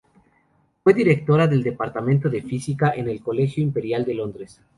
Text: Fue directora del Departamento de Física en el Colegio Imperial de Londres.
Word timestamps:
Fue 0.83 0.95
directora 0.95 1.47
del 1.47 1.61
Departamento 1.61 2.27
de 2.27 2.41
Física 2.41 2.91
en 2.95 3.07
el 3.07 3.21
Colegio 3.21 3.61
Imperial 3.61 4.03
de 4.03 4.15
Londres. 4.15 4.59